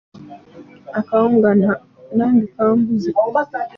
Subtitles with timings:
[0.99, 1.49] Akawunga
[2.17, 3.09] nage kambuze.